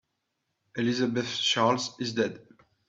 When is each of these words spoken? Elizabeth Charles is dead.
Elizabeth 0.77 1.37
Charles 1.39 1.95
is 1.99 2.13
dead. 2.13 2.39